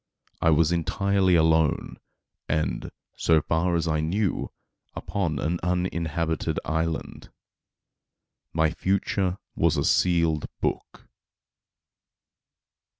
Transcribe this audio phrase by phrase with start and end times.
[0.41, 1.97] I was entirely alone,
[2.49, 4.51] and, so far as I knew,
[4.95, 7.29] upon an uninhabited island.
[8.51, 11.07] My future was a sealed book.